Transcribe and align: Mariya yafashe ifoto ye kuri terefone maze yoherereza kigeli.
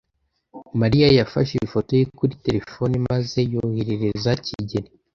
Mariya 0.81 1.07
yafashe 1.17 1.53
ifoto 1.65 1.91
ye 1.99 2.03
kuri 2.17 2.33
terefone 2.45 2.95
maze 3.07 3.39
yoherereza 3.53 4.31
kigeli. 4.45 4.89